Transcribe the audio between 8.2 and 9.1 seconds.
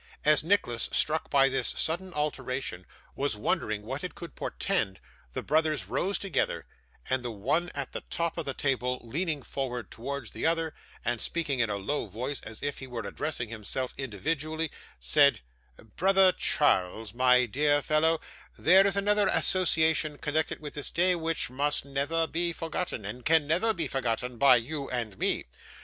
of the table